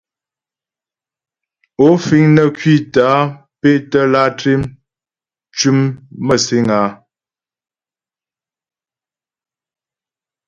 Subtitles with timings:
[1.85, 3.19] Ó fíŋ nə́ ŋkwítə́ á
[3.59, 5.85] pɛ́tə́ látré ntʉ́mə
[6.25, 6.89] məsìŋ áá?